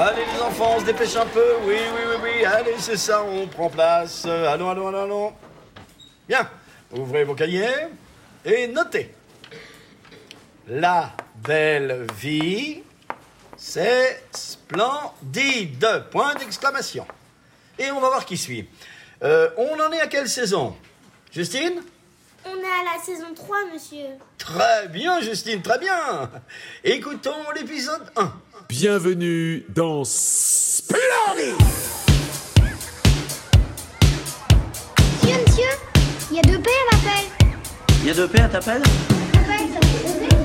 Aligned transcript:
Allez 0.00 0.22
les 0.32 0.40
enfants, 0.40 0.74
on 0.76 0.80
se 0.80 0.84
dépêche 0.84 1.16
un 1.16 1.26
peu. 1.26 1.56
Oui, 1.64 1.74
oui, 1.74 2.00
oui, 2.06 2.16
oui. 2.22 2.44
Allez, 2.44 2.76
c'est 2.78 2.96
ça, 2.96 3.20
on 3.20 3.48
prend 3.48 3.68
place. 3.68 4.26
Allons, 4.26 4.70
allons, 4.70 4.86
allons, 4.86 5.02
allons. 5.02 5.32
Bien, 6.28 6.48
ouvrez 6.92 7.24
vos 7.24 7.34
cahiers 7.34 7.88
et 8.44 8.68
notez. 8.68 9.12
La 10.68 11.10
belle 11.34 12.06
vie, 12.16 12.80
c'est 13.56 14.22
splendide. 14.30 16.04
Point 16.12 16.36
d'exclamation. 16.36 17.04
Et 17.76 17.90
on 17.90 17.98
va 17.98 18.06
voir 18.06 18.24
qui 18.24 18.36
suit. 18.36 18.68
Euh, 19.24 19.50
on 19.56 19.80
en 19.80 19.90
est 19.90 20.00
à 20.00 20.06
quelle 20.06 20.28
saison? 20.28 20.76
Justine? 21.32 21.82
on 22.50 22.58
est 22.60 22.90
à 22.90 22.96
la 22.96 23.02
saison 23.02 23.34
3, 23.34 23.56
monsieur. 23.72 24.06
Très 24.38 24.88
bien, 24.88 25.20
Justine, 25.20 25.62
très 25.62 25.78
bien. 25.78 26.30
Écoutons 26.84 27.30
l'épisode 27.54 28.02
1. 28.16 28.32
Bienvenue 28.68 29.64
dans 29.70 30.04
Splendid 30.04 31.54
Monsieur, 35.22 35.38
monsieur, 35.46 35.70
il 36.30 36.36
y 36.36 36.38
a 36.38 36.42
deux 36.42 36.58
P 36.60 36.70
à 36.70 36.96
l'appel. 36.96 37.24
Il 38.02 38.08
y 38.08 38.10
a 38.10 38.14
deux 38.14 38.28
P 38.28 38.40
à 38.40 38.48
t'appel 38.48 38.82
Appel, 39.34 39.68
ça 39.72 39.80
prend 39.80 40.08
deux 40.08 40.18
P 40.20 40.36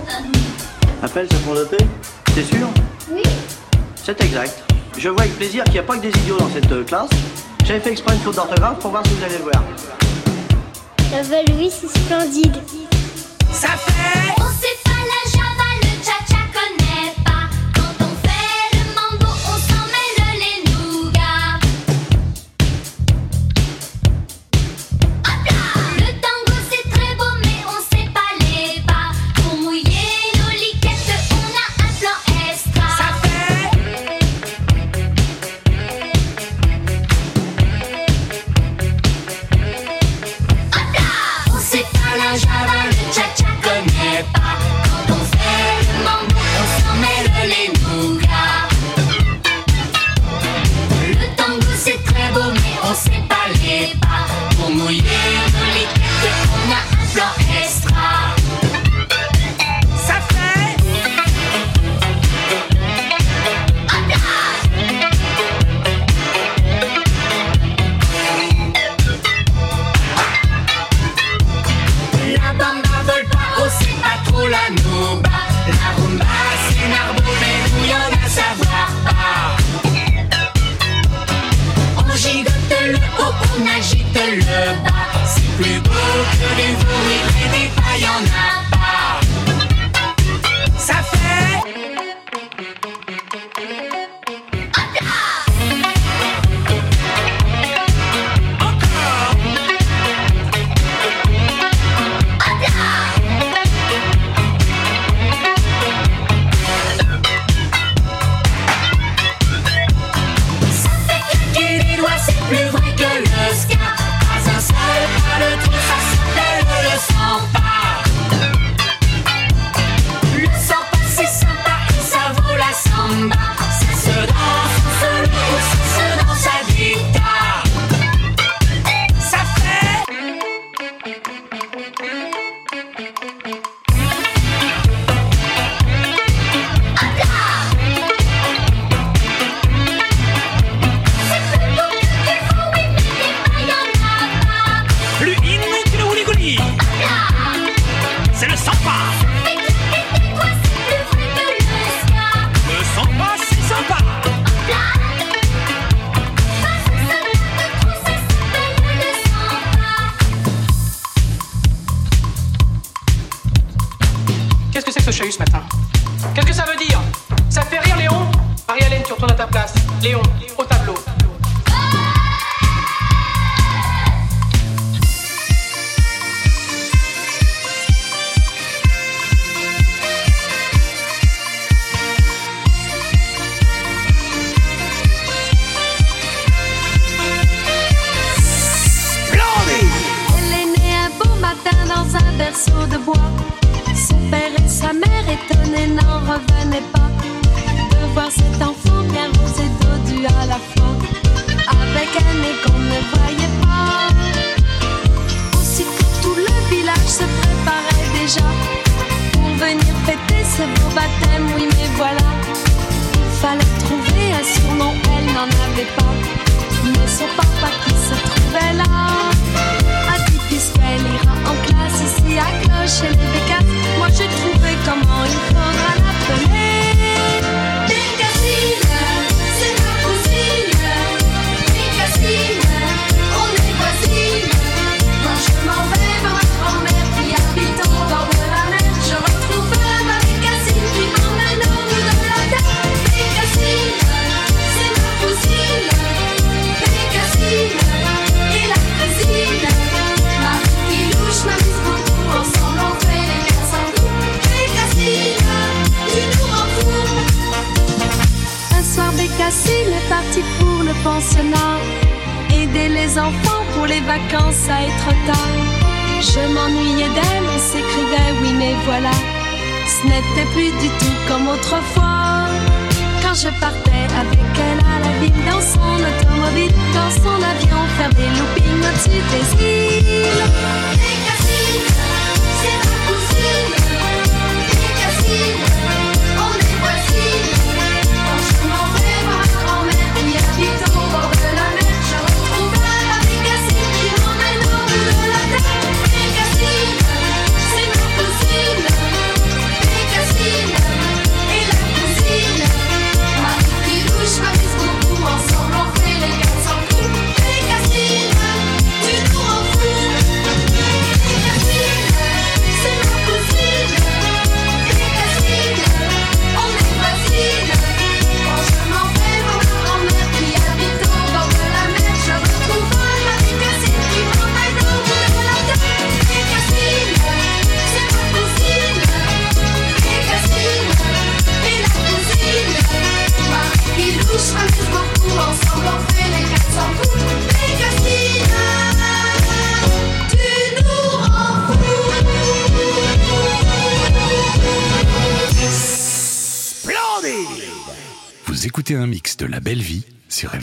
Appel, 1.04 1.28
ça 1.30 1.38
prend 1.46 1.54
deux 1.56 1.66
P 1.68 1.78
T'es 2.34 2.44
sûr 2.44 2.68
Oui. 3.12 3.24
C'est 3.96 4.20
exact. 4.22 4.64
Je 4.98 5.10
vois 5.10 5.22
avec 5.22 5.36
plaisir 5.36 5.64
qu'il 5.66 5.74
n'y 5.74 5.80
a 5.80 5.84
pas 5.84 5.98
que 5.98 6.02
des 6.02 6.10
idiots 6.20 6.38
dans 6.38 6.50
cette 6.50 6.72
euh, 6.72 6.84
classe. 6.84 7.10
J'avais 7.66 7.80
fait 7.80 7.92
exprès 7.92 8.14
une 8.16 8.22
faute 8.22 8.36
d'orthographe 8.36 8.80
pour 8.80 8.92
voir 8.92 9.06
si 9.06 9.14
vous 9.14 9.24
allez 9.24 9.38
le 9.38 9.44
voir. 9.44 9.64
La 11.12 11.22
Valouise, 11.22 11.74
c'est 11.82 12.00
splendide. 12.00 12.56
Ça 13.52 13.70
fait. 13.78 14.93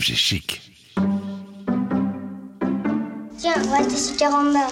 j'ai 0.01 0.15
chic. 0.15 0.61
Tiens, 3.39 3.55
voilà 3.69 3.85
tes 3.85 4.17
carambars. 4.17 4.71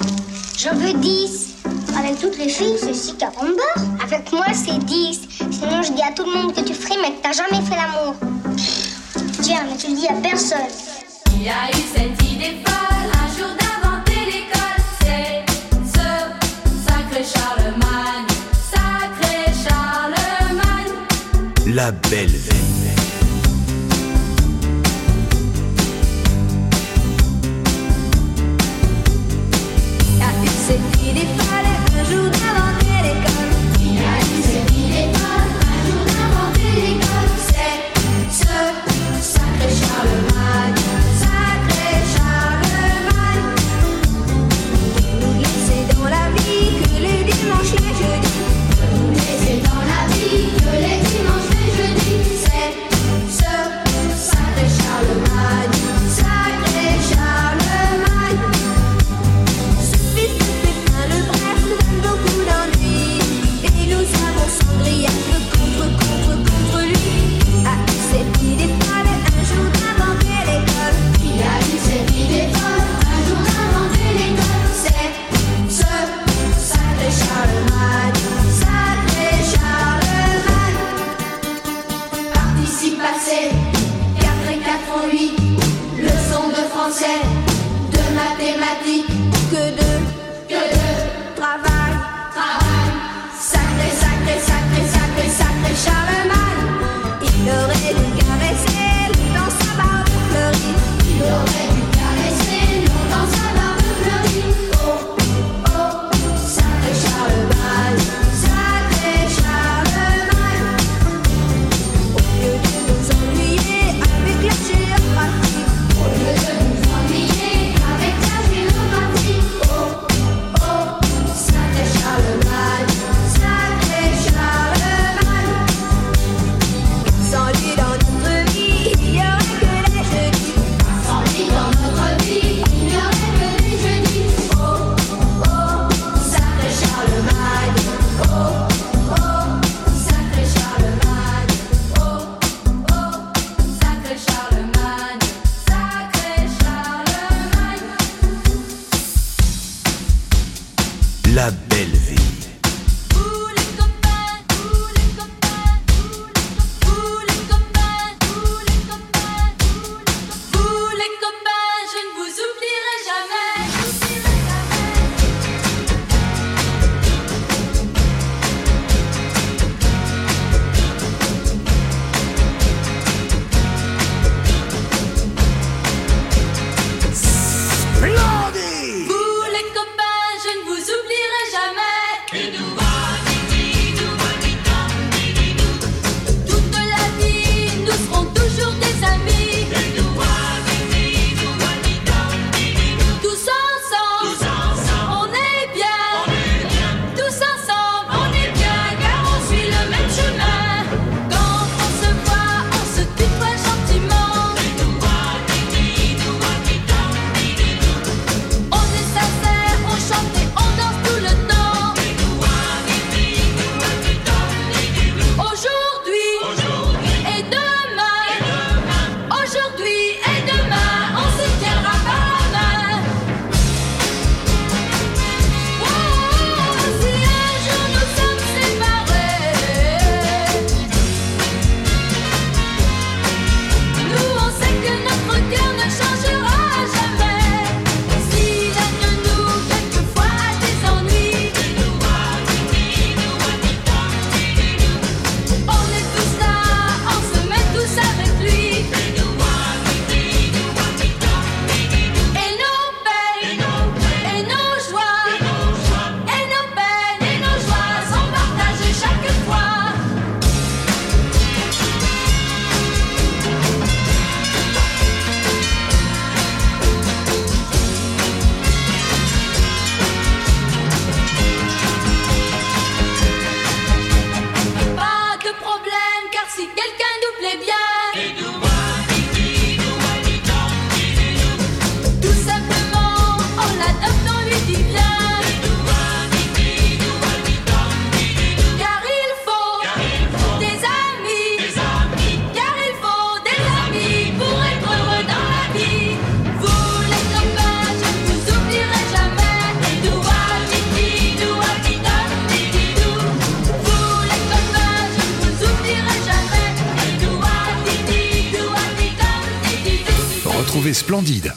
J'en 0.58 0.74
veux 0.74 0.92
10. 0.94 1.54
Avec 1.98 2.18
toutes 2.18 2.38
les 2.38 2.48
filles, 2.48 2.76
c'est 2.78 2.94
6 2.94 3.14
carambars. 3.16 3.56
Avec 4.02 4.32
moi, 4.32 4.46
c'est 4.52 4.78
10. 4.78 5.20
Sinon, 5.50 5.82
je 5.82 5.92
dis 5.92 6.02
à 6.02 6.12
tout 6.12 6.24
le 6.24 6.32
monde 6.32 6.54
que 6.54 6.60
tu 6.60 6.74
frimes 6.74 7.00
mais 7.02 7.12
que 7.12 7.22
t'as 7.22 7.32
jamais 7.32 7.62
fait 7.64 7.76
l'amour. 7.76 8.14
Tiens, 9.42 9.64
mais 9.68 9.76
tu 9.76 9.88
le 9.88 9.96
dis 9.96 10.08
à 10.08 10.14
personne. 10.14 10.58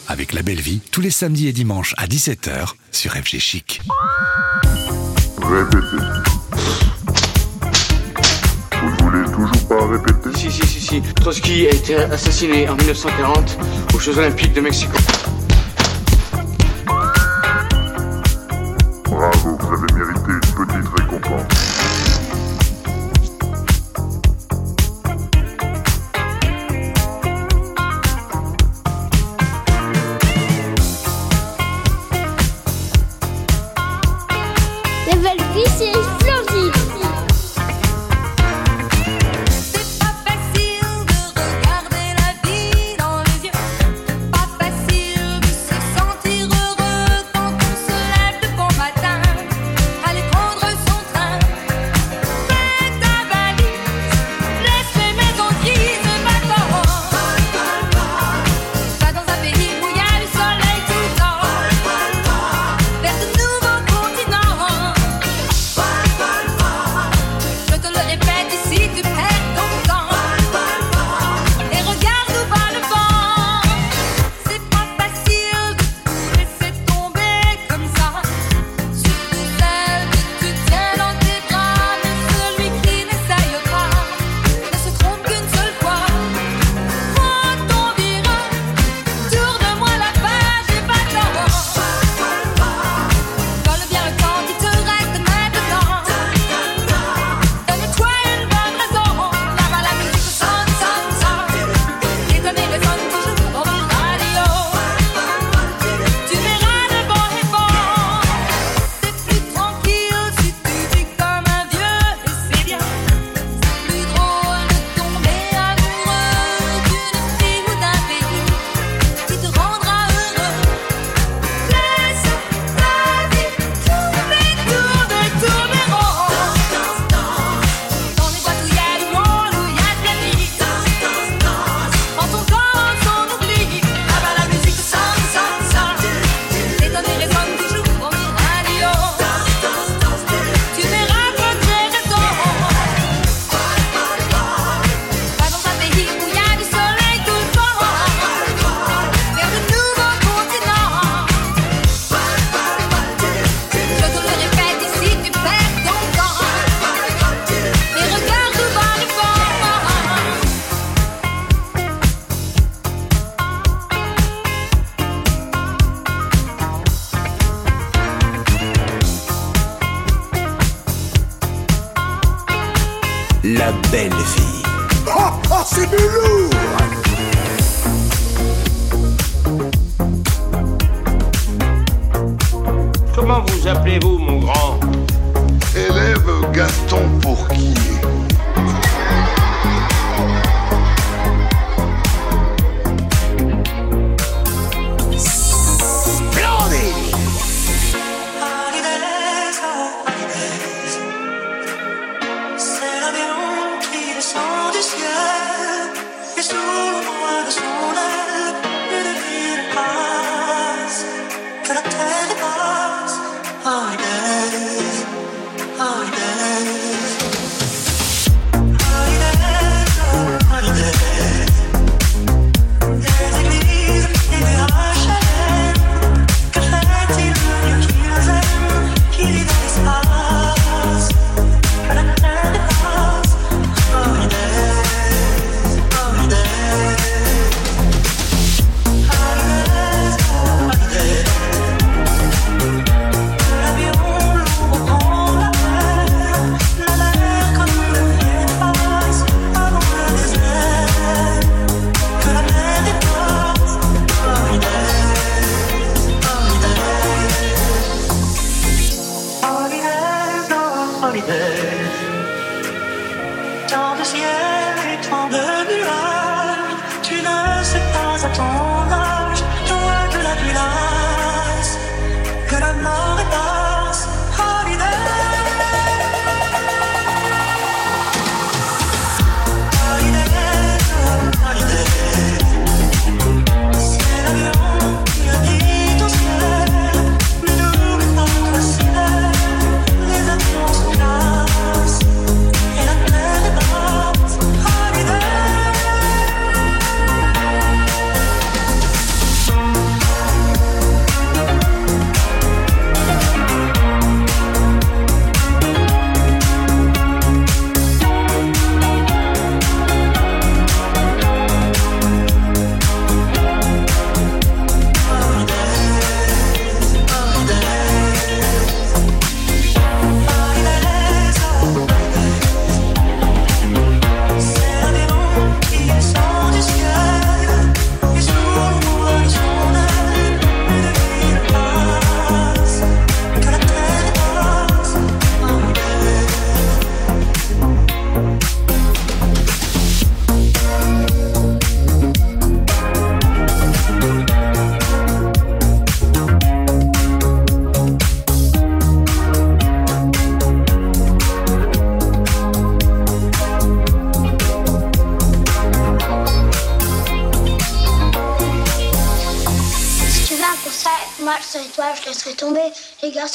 Avec 0.09 0.33
la 0.33 0.41
belle 0.41 0.59
vie 0.59 0.81
tous 0.91 0.99
les 0.99 1.11
samedis 1.11 1.47
et 1.47 1.53
dimanches 1.53 1.93
à 1.97 2.05
17h 2.05 2.73
sur 2.91 3.13
FG 3.13 3.39
Chic. 3.39 3.81
Répétez. 5.41 6.03
Vous 8.81 9.05
voulez 9.05 9.23
toujours 9.31 9.67
pas 9.69 9.87
répéter? 9.87 10.37
Si, 10.37 10.51
si, 10.51 10.67
si, 10.67 10.81
si. 10.81 11.01
Trotsky 11.15 11.67
a 11.67 11.73
été 11.73 11.95
assassiné 11.95 12.67
en 12.67 12.75
1940 12.75 13.57
aux 13.93 13.99
Jeux 13.99 14.17
Olympiques 14.17 14.53
de 14.53 14.59
Mexico. 14.59 14.97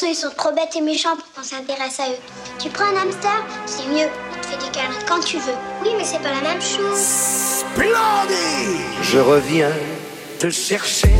Ils 0.09 0.15
sont 0.15 0.29
trop 0.35 0.51
bêtes 0.51 0.75
et 0.75 0.81
méchants 0.81 1.15
pour 1.15 1.25
qu'on 1.33 1.43
s'intéresse 1.43 1.99
à 1.99 2.09
eux. 2.09 2.17
Tu 2.59 2.69
prends 2.69 2.85
un 2.85 3.01
hamster, 3.01 3.43
c'est 3.65 3.87
mieux. 3.87 4.07
Il 4.33 4.41
te 4.41 4.47
fait 4.47 4.65
des 4.65 4.71
câlins 4.71 5.05
quand 5.07 5.19
tu 5.19 5.37
veux. 5.37 5.53
Oui, 5.83 5.89
mais 5.97 6.03
c'est 6.03 6.21
pas 6.21 6.31
la 6.31 6.41
même 6.41 6.61
chose. 6.61 6.97
Splendide 6.97 8.79
Je 9.01 9.19
reviens 9.19 9.71
te 10.39 10.49
chercher. 10.49 11.11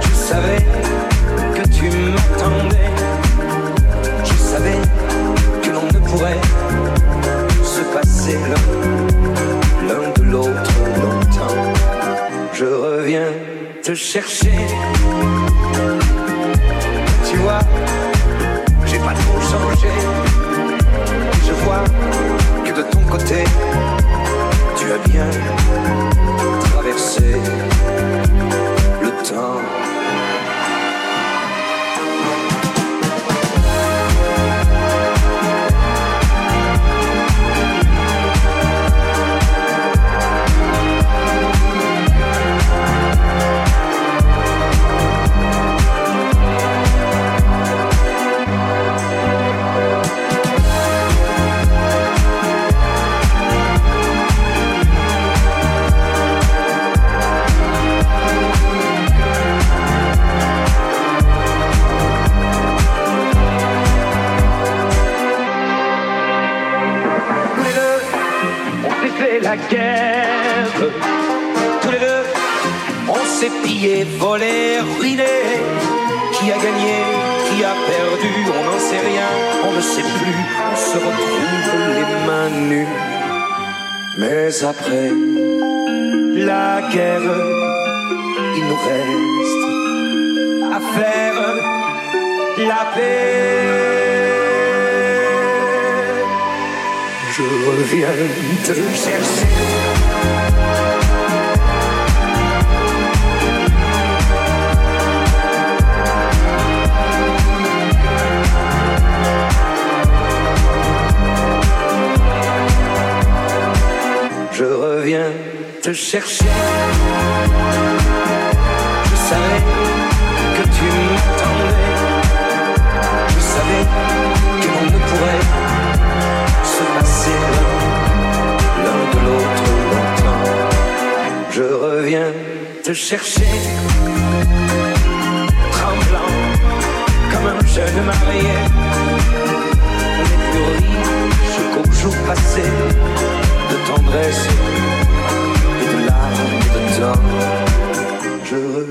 Je 0.00 0.14
savais 0.14 0.64
que 1.54 1.68
tu 1.68 1.88
m'attendais. 2.10 2.90
Je 4.24 4.34
savais 4.34 4.78
que 5.62 5.70
l'on 5.70 5.86
ne 5.86 6.06
pourrait 6.08 6.40
se 7.64 7.82
passer 7.94 8.38
l'un, 8.50 9.88
l'un 9.88 10.12
de 10.16 10.22
l'autre 10.22 10.72
longtemps. 11.00 11.72
Je 12.52 12.64
reviens 12.64 13.32
te 13.82 13.94
chercher. 13.94 14.50
Je 19.82 21.52
vois 21.64 21.84
que 22.64 22.70
de 22.72 22.82
ton 22.82 23.00
côté, 23.10 23.44
tu 24.76 24.92
as 24.92 24.98
bien 25.08 25.28
traversé 26.60 27.34
le 29.02 29.10
temps. 29.28 29.60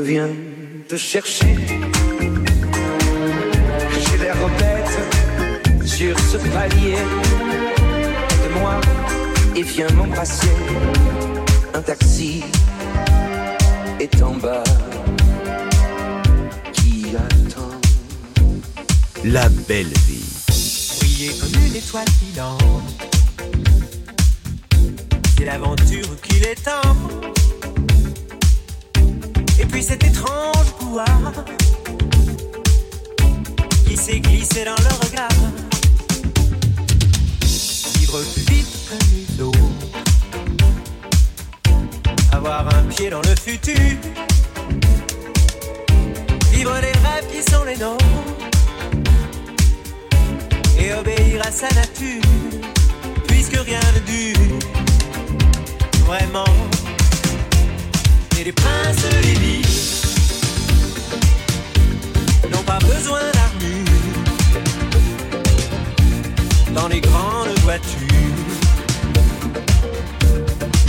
Je 0.02 0.06
reviens 0.08 0.30
te 0.90 0.98
chercher. 0.98 1.56
J'ai 4.00 4.18
l'air 4.18 4.36
bête 4.58 5.86
sur 5.86 6.18
ce 6.20 6.38
palier 6.38 6.96
de 8.44 8.60
moi 8.60 8.82
et 9.56 9.62
viens 9.62 9.92
m'embrasser. 9.92 10.48
Un 11.76 11.82
taxi 11.82 12.44
est 14.00 14.24
en 14.24 14.34
bas 14.38 14.64
qui 16.74 17.16
attend? 17.16 17.80
La 19.24 19.50
belle 19.68 19.94
vie. 20.08 20.26
Briller 21.00 21.34
comme 21.40 21.64
une 21.64 21.76
étoile 21.76 22.10
filante. 22.20 22.72
C'est 25.38 25.46
l'aventure 25.46 26.20
qu'il 26.24 26.44
est 26.44 26.64
temps. 26.64 27.41
Et 29.82 29.84
puis 29.84 29.94
cet 29.94 30.04
étrange 30.04 30.74
pouvoir 30.78 31.08
qui 33.88 33.98
s'est 33.98 34.20
glissé 34.20 34.64
dans 34.64 34.76
le 34.76 35.08
regard. 35.08 35.30
Vivre 37.96 38.22
plus 38.22 38.44
vite 38.54 38.68
que 38.88 38.96
les 39.16 39.42
autres. 39.42 39.58
Avoir 42.32 42.68
un 42.76 42.84
pied 42.84 43.10
dans 43.10 43.22
le 43.22 43.36
futur. 43.36 43.98
Vivre 46.52 46.76
les 46.80 46.92
rêves 46.92 47.28
qui 47.32 47.42
sont 47.52 47.64
les 47.64 47.78
nôtres. 47.78 48.06
Et 50.78 50.94
obéir 50.94 51.42
à 51.44 51.52
sa 51.52 51.70
nature. 51.70 52.22
Puisque 53.28 53.58
rien 53.58 53.80
ne 53.96 54.00
dure. 54.12 54.60
Vraiment. 56.06 56.46
Et 58.40 58.44
les 58.44 58.52
princes 58.52 59.06
villes 59.22 59.62
n'ont 62.52 62.64
pas 62.64 62.80
besoin 62.80 63.22
d'armure 63.34 63.86
dans 66.74 66.88
les 66.88 67.02
grandes 67.02 67.60
voitures. 67.60 67.88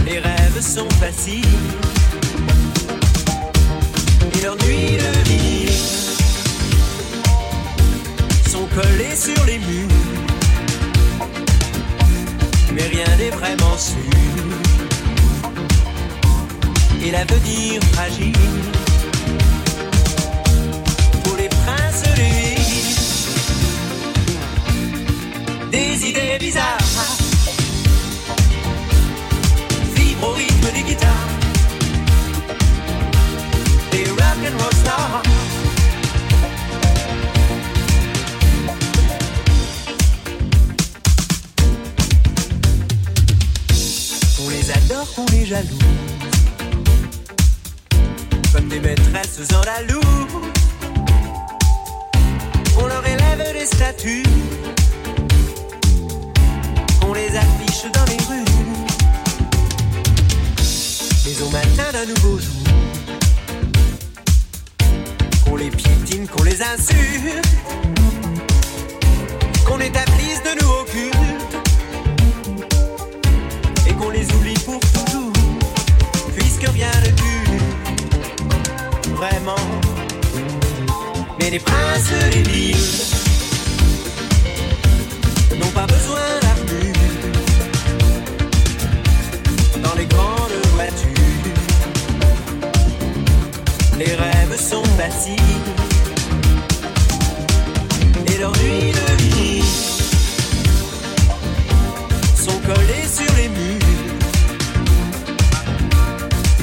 Les 0.06 0.18
rêves 0.18 0.60
sont 0.60 0.88
faciles 1.00 1.44
et 4.34 4.42
leurs 4.42 4.56
nuits 4.64 4.96
de 4.96 5.12
vie 5.28 5.72
sont 8.50 8.66
collées 8.74 9.16
sur 9.16 9.44
les 9.44 9.58
murs. 9.58 9.88
Mais 12.74 12.86
rien 12.86 13.16
n'est 13.18 13.30
vraiment 13.30 13.76
sûr 13.76 14.71
et 17.04 17.10
l'avenir 17.10 17.82
fragile. 17.92 18.32
Pour 21.24 21.36
les 21.36 21.48
princes 21.48 22.04
l'île, 22.16 22.96
des 25.70 26.08
idées 26.08 26.38
bizarres, 26.38 26.78
vivre 29.96 30.28
au 30.28 30.32
rythme 30.32 30.68
des 30.74 30.82
guitares, 30.82 31.28
des 33.90 34.04
rock 34.04 34.40
and 34.48 34.56
roll 34.62 34.74
stars. 34.74 35.22
On 44.44 44.48
les 44.50 44.70
adore, 44.70 45.08
on 45.18 45.26
les 45.32 45.46
jaloux 45.46 46.01
maîtresses 48.94 49.52
en 49.54 49.64
la 49.64 49.82
loupe. 49.90 50.46
On 52.78 52.86
leur 52.86 53.06
élève 53.06 53.52
des 53.52 53.64
statues. 53.64 54.26
On 57.06 57.14
les 57.14 57.30
affiche 57.36 57.84
dans 57.92 58.04
les 58.04 58.20
rues. 58.28 58.44
Mais 61.24 61.42
au 61.42 61.50
matin 61.50 61.88
d'un 61.92 62.06
nouveau 62.06 62.38
jour, 62.38 62.64
qu'on 65.44 65.56
les 65.56 65.70
piétine, 65.70 66.28
qu'on 66.28 66.42
les 66.42 66.60
insulte, 66.62 67.48
qu'on 69.66 69.80
établisse 69.80 70.42
de 70.42 70.60
nouveaux 70.60 70.84
cultes 70.84 71.56
et 73.88 73.92
qu'on 73.94 74.10
les 74.10 74.26
oublie 74.34 74.60
pour 74.66 74.80
toujours, 74.80 75.32
puisque 76.36 76.68
rien 76.68 76.90
ne 77.04 77.10
dure 77.10 77.31
vraiment. 79.22 79.66
Mais 81.38 81.50
les 81.50 81.60
princes 81.60 82.12
des 82.32 82.42
villes 82.50 82.76
n'ont 85.58 85.74
pas 85.80 85.86
besoin 85.86 86.26
d'armure. 86.42 87.04
Dans 89.84 89.94
les 90.00 90.06
grandes 90.06 90.58
voitures, 90.74 91.48
les 93.98 94.14
rêves 94.24 94.58
sont 94.70 94.88
faciles. 95.00 95.66
Et 98.26 98.38
leurs 98.38 98.56
nuits 98.62 98.92
de 99.00 99.08
vie 99.22 99.62
sont 102.46 102.60
collées 102.68 103.08
sur 103.18 103.32
les 103.36 103.48
murs. 103.58 103.88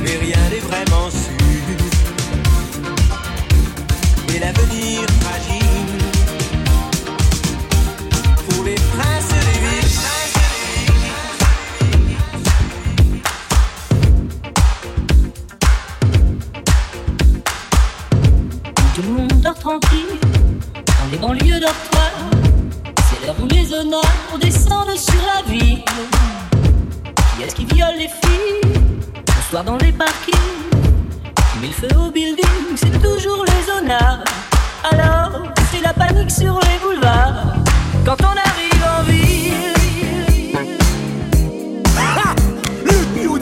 Mais 0.03 0.15
rien 0.25 0.43
n'est 0.51 0.65
vraiment 0.71 1.09
sûr. 1.09 1.28
l'avenir 4.39 5.05
fragile. 5.21 5.58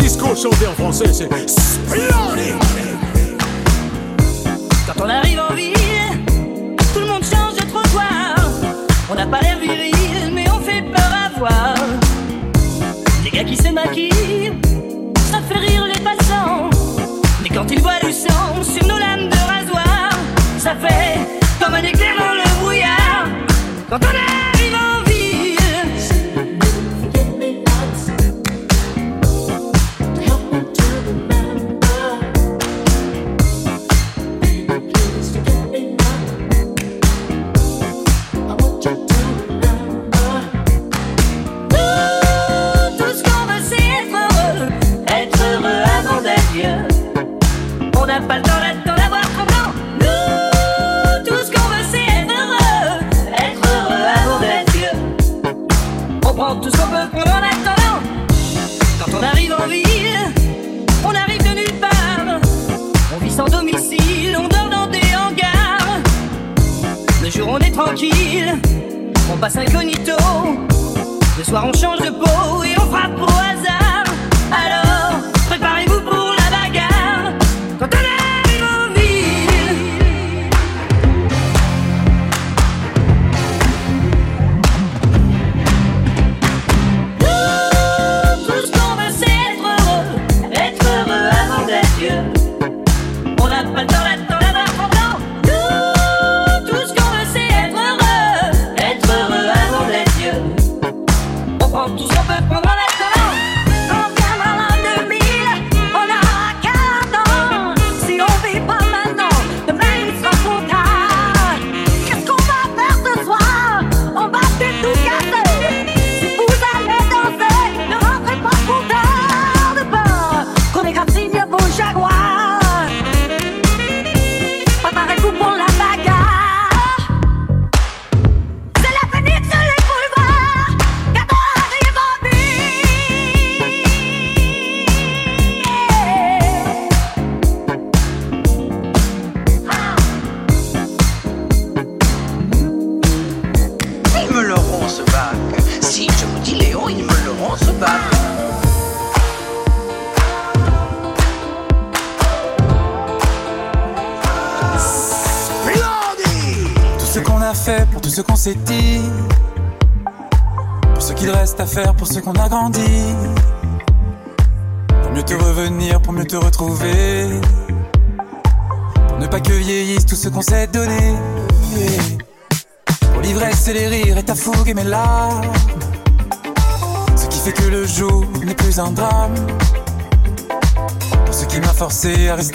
disco 0.08 0.34
chanté 0.36 0.66
en 0.68 0.74
français, 0.74 1.12
c'est 1.12 1.28
splendide. 1.50 2.56
Quand 4.86 5.04
on 5.04 5.10
arrive 5.10 5.40
en 5.50 5.54
ville, 5.54 6.24
tout 6.94 7.00
le 7.02 7.08
monde 7.08 7.24
change 7.24 7.56
de 7.56 7.66
trottoir. 7.70 8.36
On 9.10 9.16
n'a 9.16 9.28
pas 9.28 9.42
l'air 9.42 9.58
viril, 9.60 10.32
mais 10.34 10.46
on 10.50 10.62
fait 10.62 10.82
peur 10.82 11.12
à 11.26 11.38
voir. 11.38 11.76
Les 13.26 13.32
gars 13.32 13.44
qui 13.44 13.58
se 13.58 13.68
maquillent, 13.68 14.54
ça 15.30 15.40
fait 15.48 15.60
rire 15.60 15.86
les 15.94 16.00
passants. 16.00 16.70
Mais 17.44 17.50
quand 17.50 17.70
ils 17.70 17.82
voient 17.82 18.00
du 18.02 18.14
sang 18.14 18.64
sur 18.64 18.88
nos 18.88 18.98
lames 18.98 19.28
de 19.28 19.40
rasoir, 19.54 20.10
ça 20.58 20.74
fait 20.76 21.20
comme 21.60 21.74
un 21.74 21.84
éclair 21.84 22.16
dans 22.18 22.34
le 22.34 22.62
brouillard. 22.62 23.28
Quand 23.90 24.00
on 24.02 24.54
est 24.54 24.57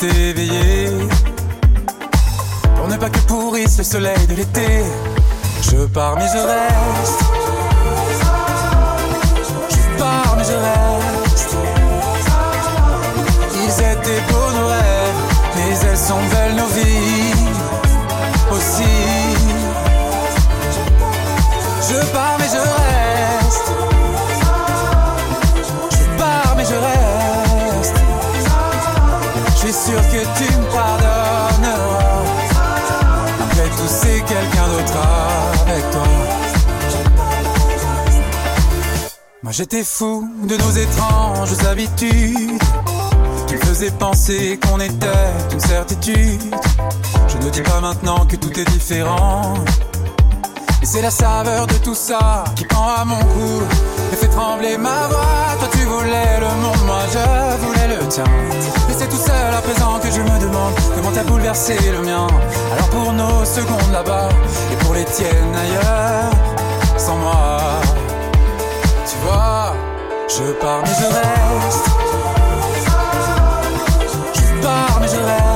éveillé. 0.07 0.88
Pour 2.77 2.88
ne 2.88 2.97
pas 2.97 3.11
que 3.11 3.19
pourrisse 3.21 3.79
le 3.79 3.85
soleil 3.85 4.27
de 4.27 4.35
l'été, 4.35 4.85
je 5.62 5.87
pars 5.87 6.17
mais 6.17 6.27
je 6.27 6.38
rêve. 6.38 6.62
J'étais 39.53 39.85
fou 39.85 40.27
de 40.45 40.57
nos 40.57 40.71
étranges 40.71 41.53
habitudes 41.71 42.62
qui 43.47 43.57
faisaient 43.57 43.91
penser 43.91 44.59
qu'on 44.59 44.81
était 44.81 45.29
une 45.53 45.61
certitude. 45.61 46.41
Je 47.29 47.37
ne 47.37 47.51
dis 47.51 47.61
pas 47.61 47.79
maintenant 47.83 48.25
que 48.25 48.37
tout 48.37 48.59
est 48.59 48.65
différent. 48.71 49.53
Et 50.81 50.87
c'est 50.87 51.03
la 51.03 51.11
saveur 51.11 51.67
de 51.67 51.75
tout 51.75 51.95
ça 51.95 52.45
qui 52.57 52.65
prend 52.65 52.95
à 52.95 53.05
mon 53.05 53.19
cou 53.19 53.62
et 54.11 54.17
fait 54.17 54.29
trembler 54.29 54.79
ma 54.79 55.07
voix. 55.09 55.57
Toi 55.59 55.69
tu 55.71 55.85
voulais 55.85 56.41
le 56.41 56.62
monde, 56.62 56.87
moi 56.87 57.03
je 57.12 57.67
voulais 57.67 57.88
le 57.95 58.09
tien. 58.09 58.25
Et 58.88 58.95
c'est 58.99 59.09
tout 59.11 59.23
seul 59.23 59.55
à 59.55 59.61
présent 59.61 59.99
que 60.03 60.11
je 60.11 60.21
me 60.23 60.41
demande 60.41 60.73
comment 60.95 61.12
t'as 61.15 61.25
bouleversé 61.25 61.77
le 61.93 62.01
mien. 62.01 62.27
Alors 62.73 62.88
pour 62.88 63.12
nos 63.12 63.45
secondes 63.45 63.93
là-bas 63.93 64.31
et 64.73 64.77
pour 64.83 64.95
les 64.95 65.05
tiennes 65.05 65.55
ailleurs, 65.55 66.33
sans 66.97 67.17
moi, 67.17 67.42
je 70.38 70.53
pars 70.53 70.81
mais 70.83 70.95
je 70.95 71.05
reste. 71.05 71.87
Je 74.35 74.62
pars 74.62 74.99
mais 75.01 75.09
je 75.09 75.16
reste. 75.16 75.52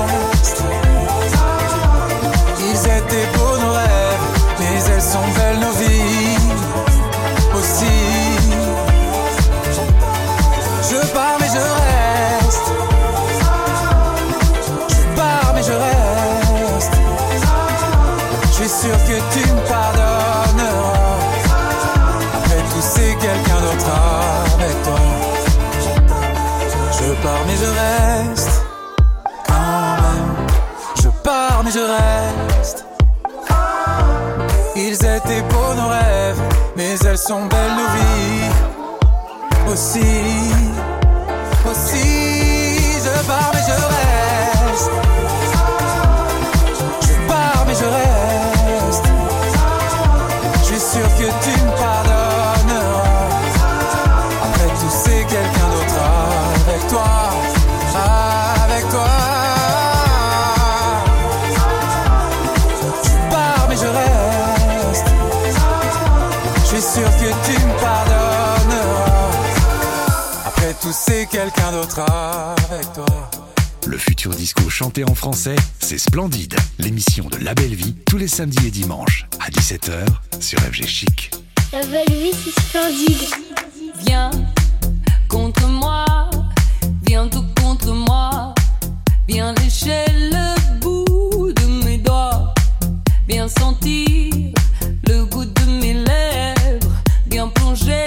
Sont 37.26 37.46
belles 37.46 37.76
aussi. 37.76 38.50
Aussi, 39.72 40.75
tout, 70.86 70.92
c'est 70.92 71.26
quelqu'un 71.26 71.72
d'autre 71.72 72.00
avec 72.00 72.92
toi. 72.92 73.30
Le 73.86 73.98
futur 73.98 74.32
disco 74.34 74.68
chanté 74.68 75.04
en 75.04 75.14
français, 75.14 75.56
c'est 75.80 75.98
Splendide, 75.98 76.54
l'émission 76.78 77.24
de 77.28 77.38
La 77.38 77.54
Belle 77.54 77.74
Vie, 77.74 77.94
tous 78.06 78.18
les 78.18 78.28
samedis 78.28 78.66
et 78.66 78.70
dimanches 78.70 79.26
à 79.40 79.50
17h 79.50 80.06
sur 80.40 80.58
FG 80.60 80.86
Chic. 80.86 81.30
La 81.72 81.84
belle 81.86 82.12
vie, 82.12 82.32
c'est 82.32 82.60
splendide. 82.60 83.28
Viens 84.06 84.30
contre 85.28 85.66
moi, 85.66 86.04
viens 87.04 87.26
tout 87.28 87.44
contre 87.60 87.92
moi, 87.92 88.54
viens 89.26 89.52
lécher 89.54 90.04
le 90.08 90.80
bout 90.80 91.52
de 91.52 91.84
mes 91.84 91.98
doigts, 91.98 92.54
viens 93.28 93.48
sentir 93.48 94.52
le 95.08 95.24
goût 95.24 95.44
de 95.44 95.64
mes 95.80 95.94
lèvres, 95.94 96.92
viens 97.28 97.48
plonger 97.48 98.05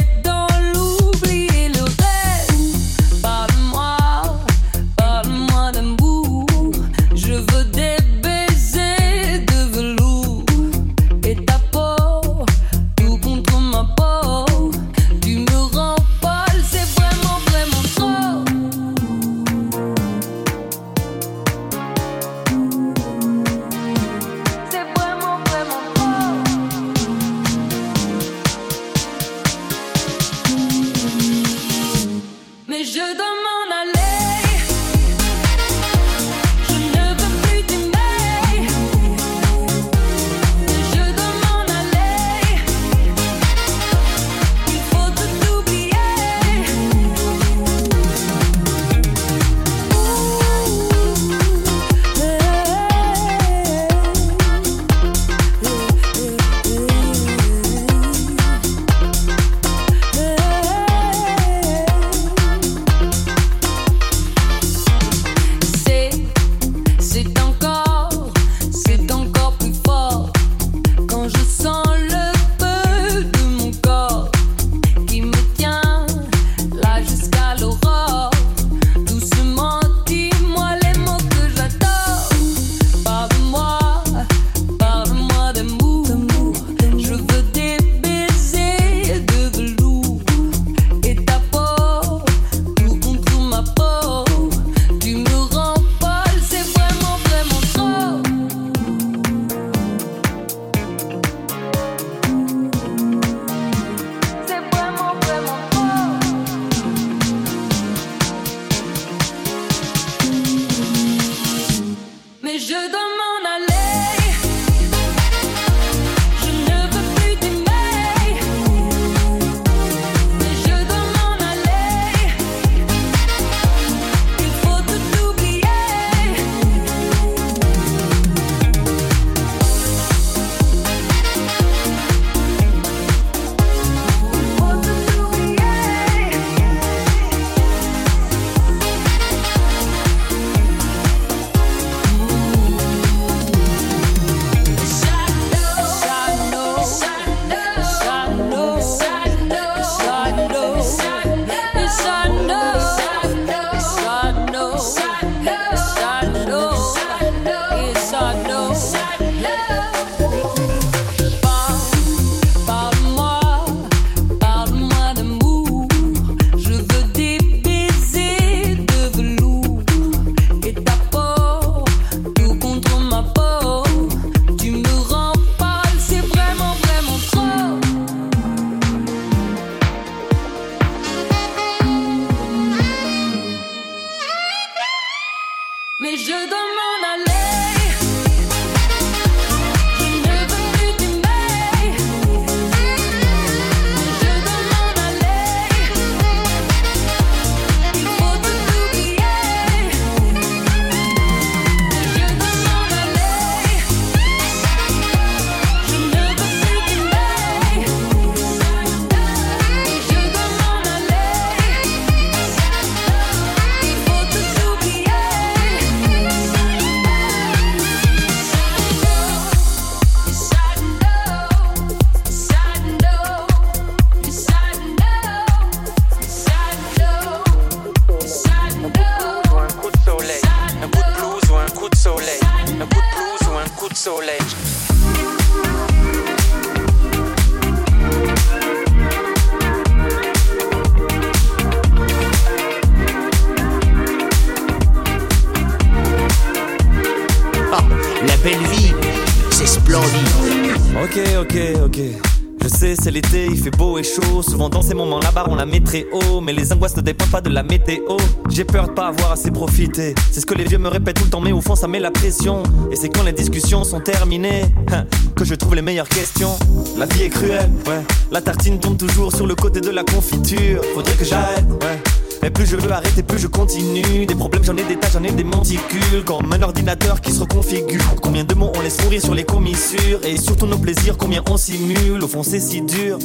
on 255.48 255.56
la 255.56 255.65
met 255.65 255.79
très 255.79 256.06
haut. 256.12 256.42
Mais 256.42 256.54
les 256.54 256.73
angoisses 256.73 256.96
ne 256.98 257.02
dépendent 257.02 257.31
pas 257.31 257.42
de 257.42 257.50
la 257.50 257.63
météo. 257.63 258.17
J'ai 258.50 258.65
peur 258.65 258.87
de 258.87 258.94
pas 258.94 259.08
avoir 259.08 259.31
assez 259.31 259.52
profité. 259.52 260.15
C'est 260.31 260.42
ce 260.42 260.46
que 260.46 260.56
les 260.56 260.63
vieux 260.63 260.77
me 260.77 260.90
répètent 260.90 261.17
tout 261.17 261.25
le 261.25 261.29
temps, 261.29 261.42
mais 261.42 261.52
au 261.52 261.62
fond, 261.62 261.75
ça 261.75 261.87
met 261.87 262.00
la 262.00 262.12
pression. 262.12 262.63
Et 262.92 262.96
c'est 262.96 263.10
quand 263.10 263.23
les 263.23 263.33
discussions 263.33 263.83
sont 263.83 264.00
terminées 264.00 264.65
hein, 264.92 265.06
que 265.35 265.46
je 265.46 265.56
trouve 265.56 265.75
les 265.75 265.81
meilleures 265.81 266.10
questions. 266.10 266.58
La 266.98 267.06
vie 267.06 267.23
est 267.23 267.29
cruelle, 267.29 267.69
ouais. 267.87 268.02
La 268.31 268.42
tartine 268.42 268.79
tombe 268.79 268.98
toujours 268.98 269.33
sur 269.33 269.48
le 269.48 269.56
côté 269.56 269.81
de 269.81 269.90
la 269.90 270.04
confiture. 270.04 270.81
Faudrait 270.94 271.15
que 271.15 271.25
j'arrête, 271.25 271.65
ouais. 271.69 272.00
Et 272.42 272.50
plus 272.50 272.65
je 272.65 272.77
veux 272.77 272.92
arrêter, 272.92 273.21
plus 273.21 273.37
je 273.37 273.48
continue. 273.48 274.25
Des 274.25 274.35
problèmes, 274.35 274.63
j'en 274.63 274.77
ai 274.77 274.83
des 274.83 274.96
tas, 274.96 275.10
j'en 275.12 275.23
ai 275.23 275.31
des 275.31 275.44
monticules. 275.44 276.23
Comme 276.25 276.52
un 276.54 276.62
ordinateur 276.62 277.19
qui 277.21 277.33
se 277.33 277.42
reconfigure. 277.42 278.02
Combien 278.21 278.46
de 278.46 278.56
mots 278.56 278.71
on 278.75 278.81
laisse 278.81 279.02
mourir 279.04 279.21
sur 279.21 279.35
les 279.35 279.44
commissures. 279.44 280.23
Et 280.23 280.37
surtout 280.37 280.65
nos 280.65 280.77
plaisirs, 280.77 281.17
combien 281.17 281.44
on 281.50 281.58
simule. 281.58 282.23
Au 282.23 282.27
fond, 282.27 282.44
c'est 282.44 282.62
si 282.62 282.81
dur. 282.81 283.19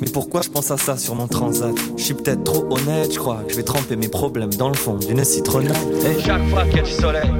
Mais 0.00 0.10
pourquoi 0.12 0.42
je 0.42 0.50
pense 0.50 0.70
à 0.70 0.76
ça 0.76 0.98
sur 0.98 1.14
mon 1.14 1.26
transat? 1.26 1.74
Je 1.96 2.02
suis 2.02 2.14
peut-être 2.14 2.44
trop 2.44 2.66
honnête, 2.70 3.14
je 3.14 3.18
crois 3.18 3.42
que 3.46 3.52
je 3.52 3.56
vais 3.56 3.62
tremper 3.62 3.96
mes 3.96 4.08
problèmes 4.08 4.52
dans 4.52 4.68
le 4.68 4.74
fond 4.74 4.96
d'une 4.96 5.24
citronnade. 5.24 5.76
Et 6.04 6.20
chaque 6.22 6.46
fois 6.48 6.64
qu'il 6.64 6.76
y 6.76 6.80
a 6.80 6.82
du 6.82 6.90
soleil, 6.90 7.30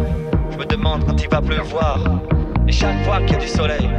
je 0.50 0.56
me 0.56 0.64
demande 0.64 1.04
quand 1.06 1.22
il 1.22 1.28
va 1.28 1.42
pleuvoir. 1.42 2.00
Et 2.66 2.72
chaque 2.72 3.04
fois 3.04 3.18
qu'il 3.20 3.32
y 3.32 3.34
a 3.34 3.38
du 3.40 3.48
soleil, 3.48 3.90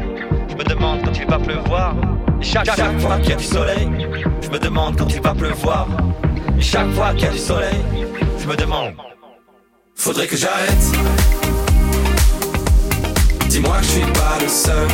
je 0.49 0.55
me 0.55 0.63
demande 0.63 1.01
quand 1.05 1.11
il 1.19 1.27
va 1.27 1.37
pleuvoir. 1.37 1.95
Et 2.41 2.43
chaque, 2.43 2.65
chaque 2.65 2.99
fois 2.99 3.17
qu'il 3.19 3.29
y 3.29 3.33
a 3.33 3.35
du 3.35 3.43
soleil, 3.43 3.89
je 4.41 4.49
me 4.49 4.57
demande 4.59 4.97
quand 4.97 5.13
il 5.13 5.21
va 5.21 5.35
pleuvoir. 5.35 5.87
Et 6.57 6.61
chaque 6.61 6.91
fois 6.93 7.13
qu'il 7.13 7.25
y 7.25 7.27
a 7.27 7.31
du 7.31 7.37
soleil, 7.37 7.77
je 8.39 8.47
me 8.47 8.55
demande. 8.55 8.93
Faudrait 9.93 10.25
que 10.25 10.35
j'arrête. 10.35 10.91
Dis-moi 13.49 13.77
que 13.77 13.83
je 13.83 13.89
suis 13.89 14.11
pas 14.13 14.37
le 14.41 14.47
seul. 14.47 14.87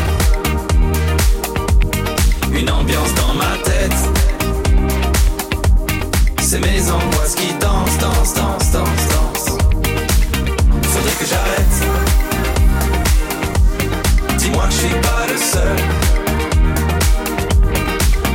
Une 2.56 2.70
ambiance 2.70 3.14
dans 3.16 3.34
ma 3.34 3.58
tête. 3.64 3.94
C'est 6.42 6.60
mes 6.60 6.92
angoisses 6.92 7.36
qui 7.36 7.54
dansent, 7.60 7.98
dansent, 8.00 8.34
dansent, 8.36 8.72
dansent, 8.72 9.08
dansent. 9.10 9.58
Faudrait 10.84 11.18
que 11.20 11.26
j'arrête. 11.26 11.78
Dis-moi 14.38 14.66
que 14.66 14.72
je 14.72 14.78
suis 14.78 15.00
pas 15.02 15.28
le 15.28 15.38
seul. 15.38 15.78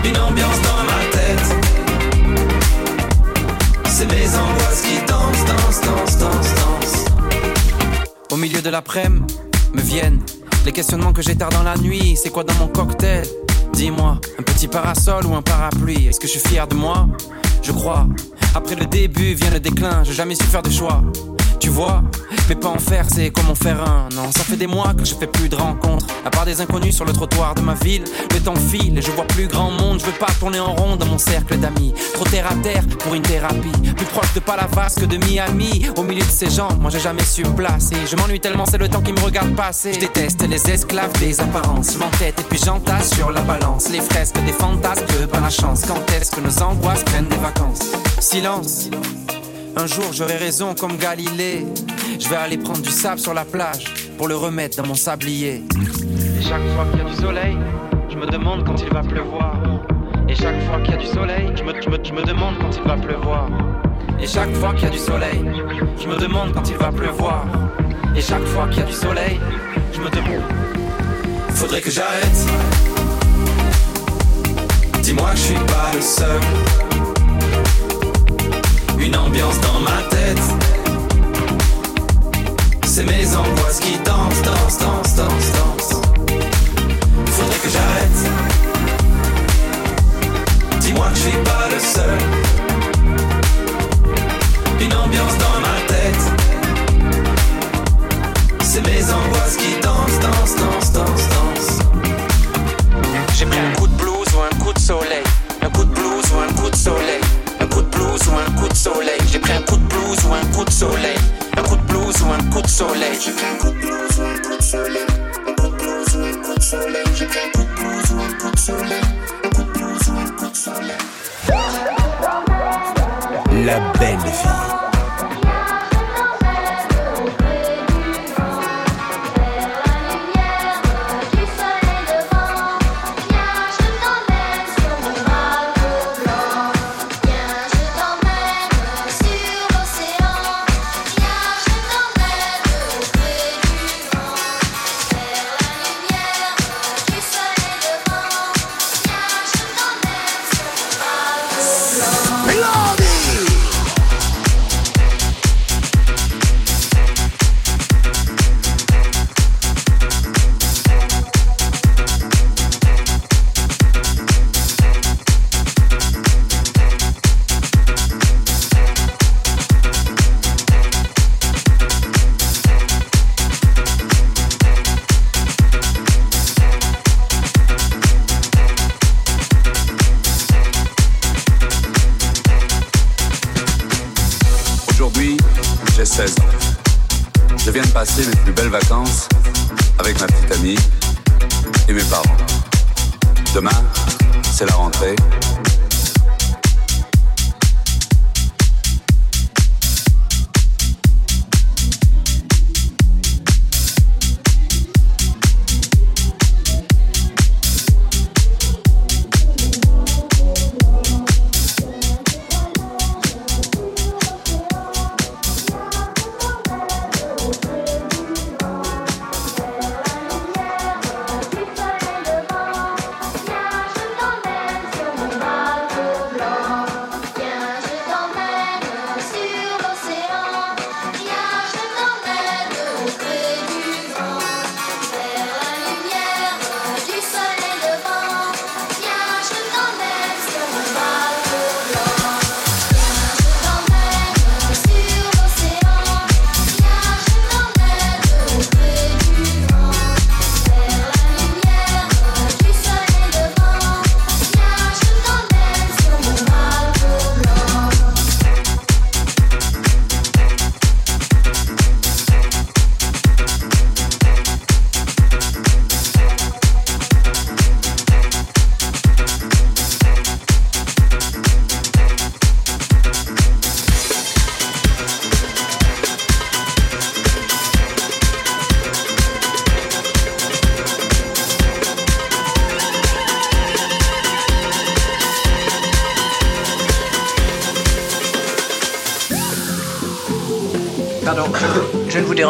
Une 0.04 0.18
ambiance 0.18 0.60
dans 0.62 0.84
ma 0.84 1.00
tête. 1.12 1.48
C'est 3.86 4.06
mes 4.06 4.26
angoisses 4.36 4.82
qui 4.82 4.98
dansent, 5.06 5.44
dansent, 5.44 5.80
dansent, 5.80 6.18
dansent, 6.18 6.54
dansent. 6.54 7.04
Au 8.30 8.36
milieu 8.36 8.60
de 8.60 8.70
l'après-midi, 8.70 9.38
me 9.74 9.80
viennent 9.80 10.20
les 10.64 10.72
questionnements 10.72 11.12
que 11.12 11.22
tard 11.32 11.50
dans 11.50 11.62
la 11.62 11.76
nuit. 11.76 12.16
C'est 12.20 12.30
quoi 12.30 12.44
dans 12.44 12.54
mon 12.54 12.68
cocktail? 12.68 13.24
Dis-moi, 13.78 14.20
un 14.36 14.42
petit 14.42 14.66
parasol 14.66 15.24
ou 15.26 15.36
un 15.36 15.42
parapluie 15.42 16.08
Est-ce 16.08 16.18
que 16.18 16.26
je 16.26 16.32
suis 16.32 16.48
fier 16.48 16.66
de 16.66 16.74
moi? 16.74 17.06
Je 17.62 17.70
crois. 17.70 18.08
Après 18.52 18.74
le 18.74 18.86
début 18.86 19.34
vient 19.34 19.50
le 19.50 19.60
déclin, 19.60 20.02
j'ai 20.02 20.14
jamais 20.14 20.34
su 20.34 20.42
faire 20.42 20.62
de 20.62 20.70
choix. 20.70 21.00
Tu 21.60 21.70
vois, 21.70 22.02
mais 22.48 22.54
pas 22.54 22.68
en 22.68 22.78
faire, 22.78 23.04
c'est 23.08 23.30
comme 23.30 23.50
en 23.50 23.54
faire 23.54 23.80
un. 23.82 24.08
Non, 24.14 24.30
ça 24.30 24.44
fait 24.44 24.56
des 24.56 24.66
mois 24.66 24.94
que 24.94 25.04
je 25.04 25.14
fais 25.14 25.26
plus 25.26 25.48
de 25.48 25.56
rencontres. 25.56 26.06
À 26.24 26.30
part 26.30 26.44
des 26.44 26.60
inconnus 26.60 26.94
sur 26.94 27.04
le 27.04 27.12
trottoir 27.12 27.54
de 27.54 27.60
ma 27.60 27.74
ville, 27.74 28.04
le 28.32 28.40
temps 28.40 28.54
file 28.54 28.96
et 28.96 29.02
je 29.02 29.10
vois 29.10 29.26
plus 29.26 29.48
grand 29.48 29.70
monde. 29.70 30.00
Je 30.00 30.06
veux 30.06 30.12
pas 30.12 30.28
tourner 30.38 30.60
en 30.60 30.74
rond 30.74 30.96
dans 30.96 31.06
mon 31.06 31.18
cercle 31.18 31.58
d'amis. 31.58 31.92
Trop 32.14 32.24
terre 32.24 32.46
à 32.50 32.54
terre 32.62 32.84
pour 33.00 33.14
une 33.14 33.22
thérapie. 33.22 33.92
Plus 33.96 34.06
proche 34.06 34.32
de 34.34 34.40
Palavas 34.40 34.94
que 34.98 35.04
de 35.04 35.16
Miami. 35.16 35.86
Au 35.96 36.02
milieu 36.02 36.24
de 36.24 36.30
ces 36.30 36.50
gens, 36.50 36.68
moi 36.80 36.90
j'ai 36.90 37.00
jamais 37.00 37.24
su 37.24 37.44
me 37.44 37.54
placer. 37.54 37.96
Je 38.10 38.16
m'ennuie 38.16 38.40
tellement, 38.40 38.64
c'est 38.66 38.78
le 38.78 38.88
temps 38.88 39.02
qui 39.02 39.12
me 39.12 39.20
regarde 39.20 39.54
passer. 39.54 39.92
Je 39.92 40.00
déteste 40.00 40.48
les 40.48 40.70
esclaves 40.70 41.12
des 41.18 41.40
apparences. 41.40 41.94
Je 41.94 41.98
m'entête 41.98 42.38
et 42.40 42.44
puis 42.44 42.58
j'entasse 42.64 43.14
sur 43.14 43.30
la 43.30 43.40
balance. 43.42 43.90
Les 43.90 44.00
fresques 44.00 44.42
des 44.46 44.52
fantasmes, 44.52 45.04
que 45.06 45.26
pas 45.26 45.40
la 45.40 45.50
chance. 45.50 45.82
Quand 45.86 46.00
est-ce 46.12 46.30
que 46.30 46.40
nos 46.40 46.62
angoisses 46.62 47.02
prennent 47.04 47.28
des 47.28 47.36
vacances? 47.36 47.90
Silence. 48.20 48.88
Un 49.78 49.86
jour 49.86 50.12
j'aurai 50.12 50.36
raison 50.36 50.74
comme 50.74 50.96
Galilée. 50.96 51.64
Je 52.18 52.28
vais 52.28 52.36
aller 52.36 52.58
prendre 52.58 52.80
du 52.80 52.90
sable 52.90 53.20
sur 53.20 53.32
la 53.34 53.44
plage 53.44 53.84
pour 54.16 54.28
le 54.28 54.34
remettre 54.36 54.76
dans 54.78 54.86
mon 54.88 54.94
sablier. 54.94 55.62
Et 56.38 56.42
chaque 56.42 56.62
fois 56.74 56.84
qu'il 56.90 56.98
y 56.98 57.02
a 57.02 57.04
du 57.08 57.14
soleil, 57.16 57.56
je 58.10 58.16
me 58.16 58.26
demande 58.26 58.64
quand 58.66 58.80
il 58.82 58.88
va 58.92 59.02
pleuvoir. 59.02 59.56
Et 60.28 60.34
chaque 60.34 60.60
fois 60.66 60.80
qu'il 60.80 60.90
y 60.94 60.94
a 60.94 61.00
du 61.00 61.06
soleil, 61.06 61.52
je 61.56 61.62
me, 61.62 61.80
je 61.80 61.88
me- 61.88 62.04
je 62.04 62.12
me 62.12 62.22
demande 62.24 62.54
quand 62.60 62.76
il 62.76 62.82
va 62.82 62.96
pleuvoir. 62.96 63.48
Et 64.20 64.26
chaque 64.26 64.52
fois 64.54 64.74
qu'il 64.74 64.84
y 64.84 64.86
a 64.86 64.90
du 64.90 64.98
soleil, 64.98 65.44
je 66.00 66.08
me 66.08 66.16
demande 66.16 66.52
quand 66.52 66.68
il 66.68 66.76
va 66.76 66.90
pleuvoir. 66.90 67.46
Et 68.16 68.20
chaque 68.20 68.44
fois 68.46 68.66
qu'il 68.68 68.80
y 68.80 68.82
a 68.82 68.86
du 68.86 68.92
soleil, 68.92 69.38
je 69.92 70.00
me 70.00 70.10
demande. 70.10 70.42
Faudrait 71.50 71.80
que 71.80 71.90
j'arrête. 71.90 72.46
Dis-moi 75.02 75.30
que 75.30 75.36
je 75.36 75.42
suis 75.42 75.54
pas 75.54 75.90
le 75.94 76.00
seul. 76.00 76.40
Une 79.00 79.16
ambiance 79.16 79.60
dans 79.60 79.80
ma 79.80 80.02
tête. 80.10 80.42
C'est 82.86 83.04
mes 83.04 83.36
angoisses 83.36 83.80
qui 83.80 83.96
dansent, 84.04 84.42
dansent, 84.42 84.78
dansent, 84.78 85.14
dansent, 85.14 85.52
dansent. 85.52 86.00
Faudrait 87.26 87.58
que 87.62 87.68
j'arrête. 87.68 88.20
Dis-moi 90.80 91.06
que 91.10 91.16
je 91.16 91.20
suis 91.20 91.38
pas 91.44 91.68
le 91.72 91.78
seul. 91.78 92.18
Une 94.80 94.94
ambiance 94.94 95.38
dans 95.38 95.60
ma 95.60 95.76
tête. 95.86 96.24
C'est 98.62 98.84
mes 98.86 99.04
angoisses 99.04 99.56
qui 99.56 99.80
dansent, 99.80 100.20
dansent, 100.20 100.27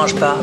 change 0.08 0.20
pas. 0.20 0.37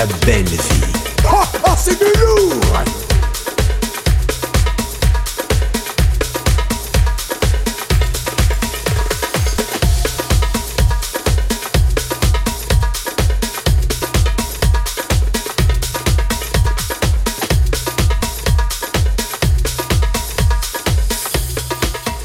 La 0.00 0.06
belle 0.24 0.46
vie. 0.46 0.58
Oh, 1.30 1.42
oh, 1.66 1.70
c'est 1.76 1.98
du 1.98 2.06
lourd 2.18 2.82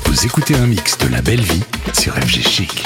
Vous 0.05 0.25
écoutez 0.25 0.55
un 0.55 0.65
mix 0.65 0.97
de 0.97 1.09
La 1.09 1.21
Belle 1.21 1.41
Vie 1.41 1.63
sur 1.91 2.13
FG 2.13 2.41
Chic. 2.41 2.84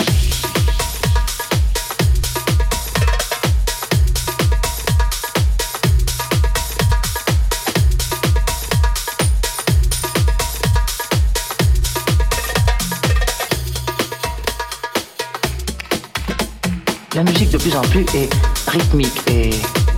Plus 17.59 17.75
en 17.75 17.81
plus 17.81 18.05
est 18.15 18.29
rythmique 18.67 19.21
et 19.27 19.49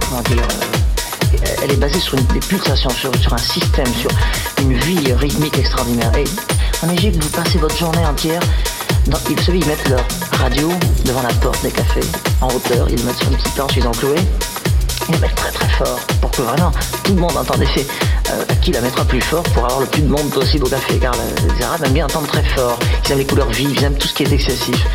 comment 0.08 0.22
dire, 0.24 0.44
euh, 0.44 1.56
elle 1.64 1.72
est 1.72 1.78
basée 1.78 2.00
sur 2.00 2.18
une, 2.18 2.26
des 2.26 2.40
pulsations, 2.40 2.90
sur, 2.90 3.16
sur 3.22 3.34
un 3.34 3.38
système, 3.38 3.86
sur 3.94 4.10
une 4.62 4.74
vie 4.74 5.14
rythmique 5.14 5.58
extraordinaire. 5.58 6.12
Et 6.18 6.26
en 6.84 6.90
Égypte, 6.90 7.22
vous 7.22 7.30
passez 7.30 7.58
votre 7.60 7.78
journée 7.78 8.06
entière. 8.06 8.42
Dans, 9.08 9.18
vous 9.18 9.54
ils 9.54 9.66
mettent 9.66 9.90
leur 9.90 10.04
radio 10.40 10.70
devant 11.06 11.22
la 11.22 11.34
porte 11.36 11.62
des 11.64 11.72
cafés, 11.72 12.06
en 12.40 12.48
hauteur, 12.48 12.88
ils 12.90 13.04
mettent 13.04 13.18
sur 13.18 13.30
une 13.30 13.38
petite 13.38 13.54
planche, 13.54 13.72
ils 13.76 13.88
ont 13.88 13.92
cloué. 13.92 14.16
Ils 15.10 15.20
mettent 15.20 15.36
très 15.36 15.52
très 15.52 15.70
fort 15.70 16.00
pour 16.22 16.32
que 16.32 16.42
vraiment 16.44 16.72
tout 17.04 17.14
le 17.14 17.22
monde 17.22 17.36
entende. 17.36 17.62
Et 17.64 17.68
c'est 17.76 17.88
euh, 18.32 18.44
à 18.48 18.56
qui 18.56 18.72
la 18.72 18.82
mettra 18.82 19.04
plus 19.04 19.22
fort 19.22 19.44
pour 19.44 19.66
avoir 19.66 19.80
le 19.82 19.88
plus 19.88 20.02
de 20.04 20.08
monde 20.08 20.30
possible 20.30 20.66
au 20.66 20.70
café. 20.70 20.98
Car 21.00 21.14
euh, 21.14 21.54
les 21.58 21.64
Arabes 21.64 21.84
aiment 21.86 21.94
bien 21.94 22.06
entendre 22.06 22.28
très 22.28 22.44
fort. 22.44 22.78
Ils 23.06 23.12
aiment 23.12 23.18
les 23.18 23.26
couleurs 23.26 23.50
vives, 23.50 23.72
ils 23.72 23.84
aiment 23.84 23.98
tout 23.98 24.08
ce 24.08 24.14
qui 24.14 24.24
est 24.24 24.32
excessif. 24.32 24.86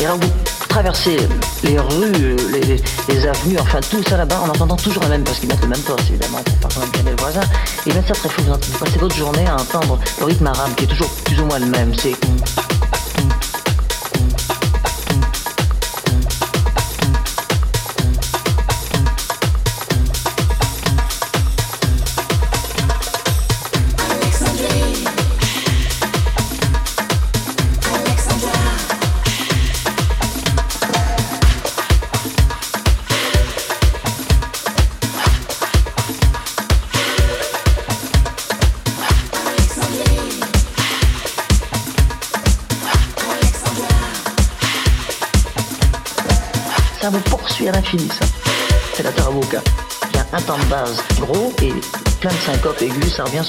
Et 0.00 0.06
alors 0.06 0.18
vous 0.18 0.30
traversez 0.74 1.16
les 1.62 1.78
rues, 1.78 2.36
les, 3.08 3.26
avenues, 3.28 3.56
enfin 3.60 3.78
tout 3.88 4.02
ça 4.02 4.16
là-bas 4.16 4.40
en 4.40 4.48
entendant 4.48 4.74
toujours 4.74 5.04
le 5.04 5.10
même, 5.10 5.22
parce 5.22 5.38
qu'ils 5.38 5.48
mettent 5.48 5.62
le 5.62 5.68
même 5.68 5.80
poste 5.82 6.10
évidemment 6.10 6.38
pour 6.60 6.68
quand 6.68 6.80
même 6.80 6.92
gêner 6.96 7.12
voisin. 7.16 7.42
Ils 7.86 7.94
mettent 7.94 8.08
ça 8.08 8.14
très 8.14 8.28
fort. 8.28 8.58
Vous, 8.60 8.78
passez 8.78 8.98
votre 8.98 9.14
journée 9.14 9.46
à 9.46 9.54
entendre 9.54 10.00
le 10.18 10.24
rythme 10.24 10.48
arabe 10.48 10.74
qui 10.74 10.82
est 10.82 10.88
toujours 10.88 11.08
plus 11.24 11.40
ou 11.40 11.44
moins 11.44 11.60
le 11.60 11.66
même. 11.66 11.94
ça. 48.00 48.24
C'est 48.94 49.02
la 49.02 49.12
tarabouka. 49.12 49.62
Il 50.10 50.16
y 50.16 50.18
a 50.18 50.26
un 50.32 50.40
temps 50.40 50.58
de 50.58 50.64
base 50.64 51.02
gros 51.20 51.52
et 51.62 51.72
plein 52.20 52.30
de 52.30 52.36
syncopes 52.36 52.82
aigus, 52.82 53.14
ça 53.14 53.24
revient. 53.24 53.42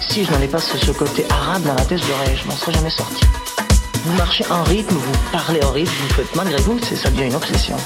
Si 0.00 0.24
je 0.24 0.30
n'avais 0.30 0.48
pas 0.48 0.58
ce, 0.58 0.76
ce, 0.78 0.90
côté 0.92 1.24
arabe 1.30 1.62
dans 1.62 1.74
la 1.74 1.84
tête, 1.84 2.00
je 2.00 2.48
m'en 2.48 2.56
serais 2.56 2.72
jamais 2.72 2.90
sorti. 2.90 3.24
Vous 4.04 4.16
marchez 4.16 4.44
en 4.50 4.62
rythme, 4.64 4.94
vous 4.94 5.12
parlez 5.30 5.62
en 5.64 5.70
rythme, 5.70 5.92
vous 6.08 6.14
faites 6.14 6.34
malgré 6.34 6.60
vous, 6.62 6.78
ça 6.80 7.10
devient 7.10 7.26
une 7.26 7.34
obsession. 7.34 7.76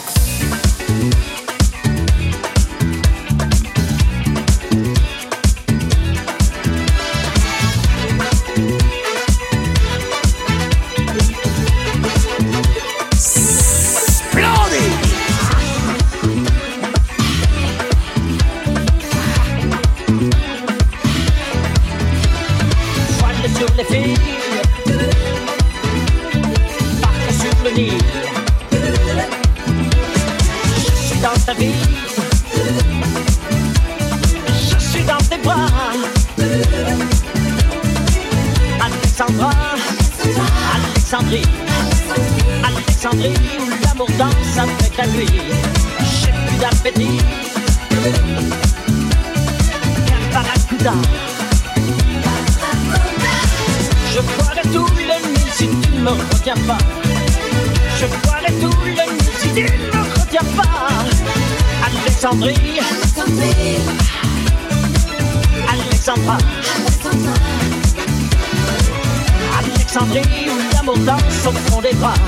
cendrier 69.99 70.51
où 70.51 70.57
l'amour 70.75 70.99
danse 70.99 71.47
au 71.47 71.53
fond 71.53 71.81
des 71.81 71.95
bras. 71.95 72.21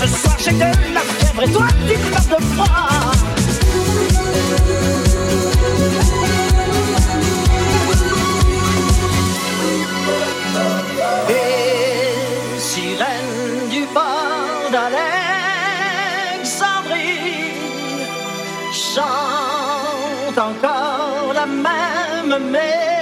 Ce 0.00 0.06
soir 0.06 0.36
j'ai 0.38 0.52
de 0.52 0.70
la 0.94 1.00
fièvre 1.00 1.42
et 1.42 1.50
toi 1.50 1.66
tu 1.88 1.94
meurs 2.12 2.28
de 2.32 2.38
froid. 2.52 3.12
Et 11.30 12.58
sirène 12.60 13.68
du 13.70 13.82
port 13.96 14.70
d'Alexandrie 14.74 15.10
chante 18.72 20.38
encore 20.38 21.32
la 21.34 21.46
même 21.46 22.34
mélodie. 22.50 23.01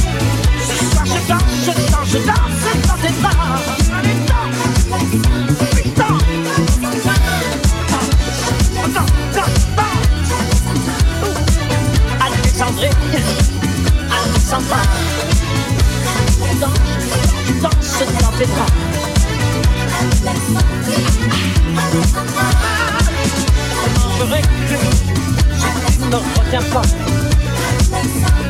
danse, 1.27 1.65
je 1.65 1.73
danse, 1.91 2.11
je 2.11 2.19
danse, 2.19 2.65
je 2.65 2.81
danse, 2.87 3.03
je 3.03 3.11
danse. 3.21 3.91
Allez, 3.97 4.19
danse, 4.27 4.71
oui, 5.59 5.83
danse. 5.95 6.23
Danse, 8.73 8.95
danse, 8.95 9.65
danse. 9.75 10.01
Alexandrie, 12.19 12.95
Alexandra. 14.09 14.81
Danse, 16.61 16.81
danse 17.61 18.03
dans 18.21 18.33
tes 18.37 18.45
bras. 18.45 18.71
Je 23.83 23.89
mangerai, 23.99 24.41
je 25.59 26.05
ne 26.05 26.15
retiens 26.15 26.65
pas. 26.71 28.40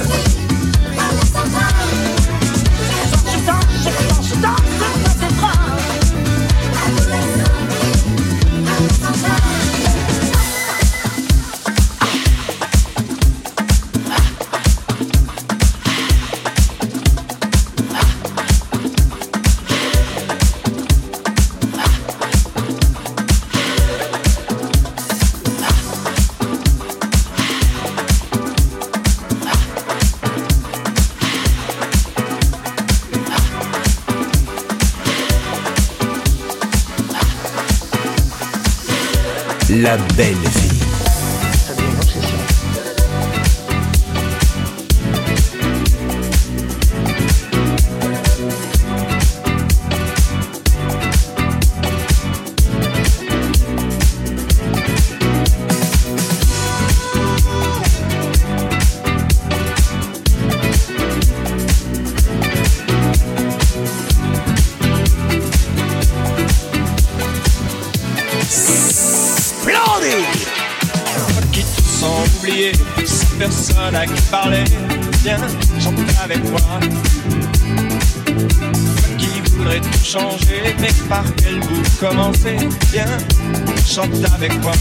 Filadélfia. 39.91 40.60
commencer, 82.01 82.57
viens, 82.91 83.05
chante 83.85 84.09
avec 84.33 84.59
moi. 84.63 84.73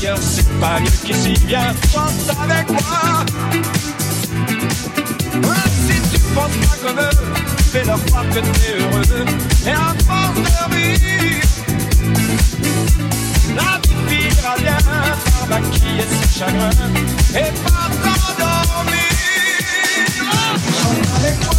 Qu'ailleurs 0.00 0.18
c'est 0.20 0.48
pas 0.60 0.80
mieux 0.80 0.90
qu'ici, 1.04 1.34
viens, 1.46 1.74
chante 1.92 2.30
avec 2.42 2.68
moi. 2.70 3.24
Si 5.86 5.96
tu 6.10 6.18
penses 6.34 6.56
pas 6.66 6.76
comme 6.86 6.98
eux, 6.98 7.18
fais-leur 7.72 8.04
croire 8.06 8.28
que 8.30 8.40
t'es 8.40 8.78
heureux. 8.78 9.24
Et 9.66 9.70
à 9.70 9.94
force 10.06 10.34
de 10.34 10.74
rire, 10.74 11.42
la 13.56 13.80
vie 13.82 13.98
finira 14.08 14.54
bien 14.58 14.78
par 15.48 15.60
maquiller 15.60 16.06
ses 16.08 16.38
chagrins 16.38 16.70
et 17.34 17.50
par 17.62 17.90
t'endormir. 18.02 19.14
Chante 20.82 21.08
avec 21.20 21.38
moi. 21.44 21.54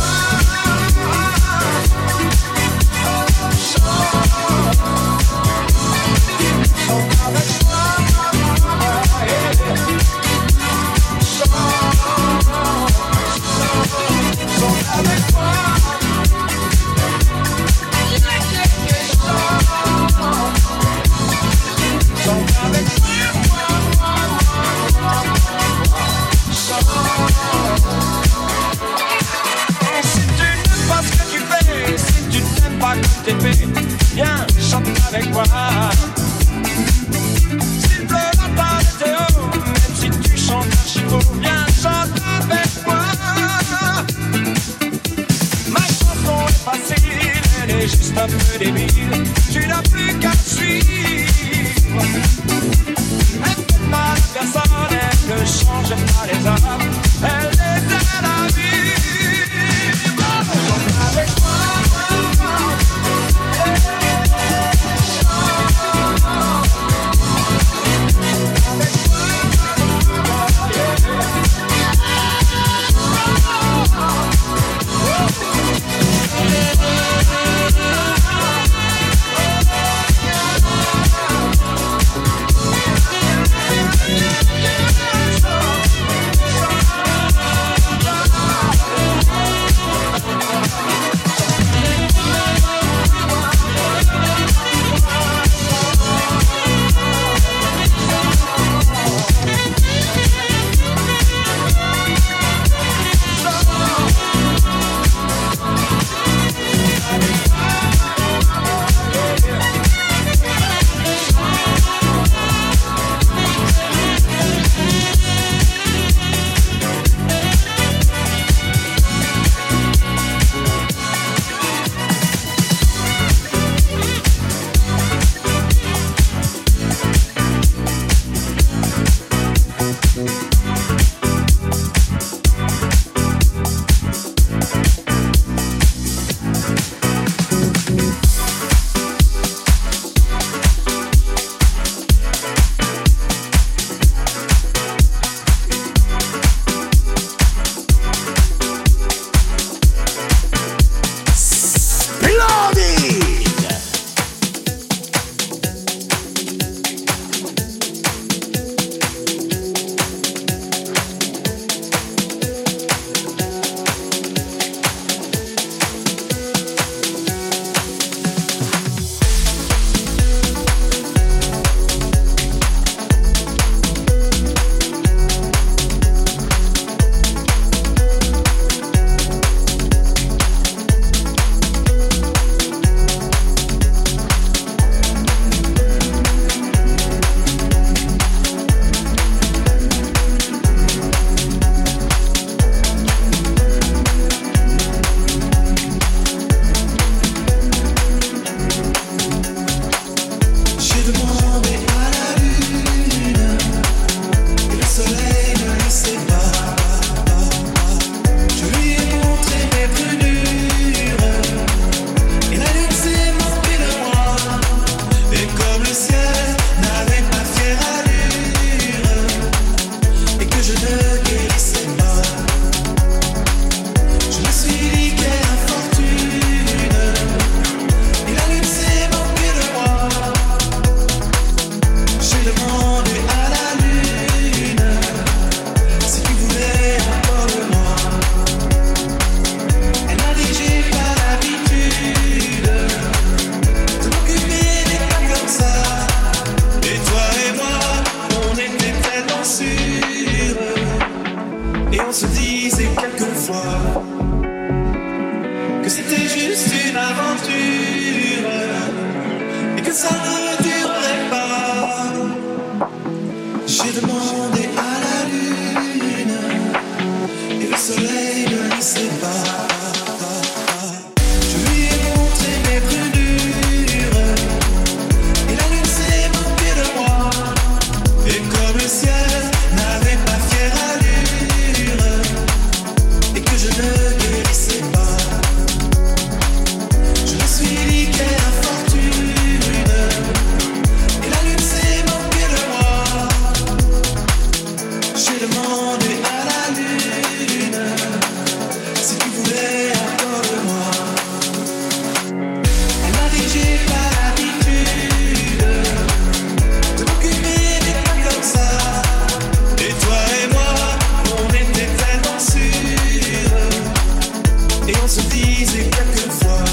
se 315.15 315.21
disait 315.29 315.89
quelquefois 315.91 316.65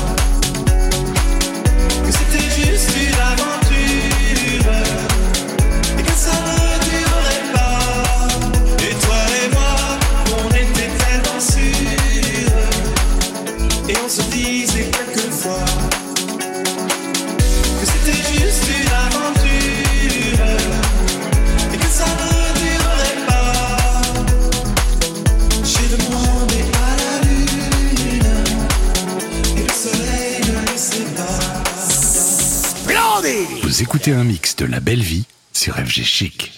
que 2.05 2.11
c'était 2.11 2.51
juste 2.61 2.91
une 3.01 3.21
aventure. 3.21 3.62
écoutez 33.95 34.13
un 34.13 34.25
mix 34.25 34.57
de 34.57 34.65
La 34.65 34.81
Belle 34.81 35.03
Vie 35.03 35.27
sur 35.53 35.75
FG 35.75 36.03
Chic. 36.03 36.52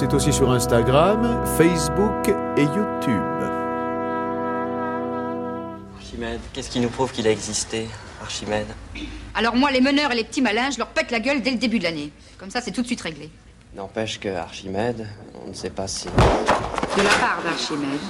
c'est 0.00 0.14
aussi 0.14 0.32
sur 0.32 0.50
Instagram, 0.50 1.44
Facebook 1.58 2.28
et 2.56 2.62
YouTube. 2.62 3.20
Archimède, 5.94 6.40
qu'est-ce 6.54 6.70
qui 6.70 6.80
nous 6.80 6.88
prouve 6.88 7.12
qu'il 7.12 7.26
a 7.26 7.30
existé, 7.30 7.86
Archimède? 8.22 8.68
Alors 9.34 9.56
moi, 9.56 9.70
les 9.70 9.82
meneurs 9.82 10.10
et 10.12 10.14
les 10.14 10.24
petits 10.24 10.40
malins, 10.40 10.70
je 10.70 10.78
leur 10.78 10.86
pète 10.86 11.10
la 11.10 11.20
gueule 11.20 11.42
dès 11.42 11.50
le 11.50 11.58
début 11.58 11.78
de 11.78 11.84
l'année. 11.84 12.12
Comme 12.38 12.48
ça, 12.48 12.62
c'est 12.62 12.70
tout 12.70 12.80
de 12.80 12.86
suite 12.86 13.02
réglé. 13.02 13.28
N'empêche 13.76 14.18
que 14.18 14.30
Archimède, 14.30 15.06
on 15.44 15.48
ne 15.50 15.54
sait 15.54 15.68
pas 15.68 15.86
si... 15.86 16.06
De 16.06 17.02
la 17.02 17.10
part 17.20 17.42
d'Archimède. 17.44 18.00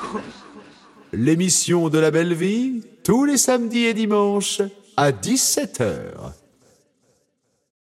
L'émission 1.13 1.89
de 1.89 1.99
la 1.99 2.13
belle 2.13 2.35
vie, 2.35 2.85
tous 3.03 3.25
les 3.25 3.37
samedis 3.37 3.87
et 3.87 3.95
dimanches, 3.95 4.63
à 4.97 5.11
17h. 5.11 5.89